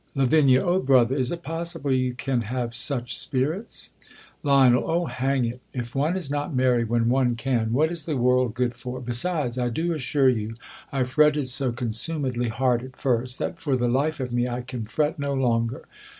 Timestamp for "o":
0.33-0.79, 4.99-5.05